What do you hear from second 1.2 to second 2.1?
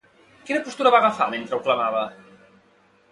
mentre ho clamava?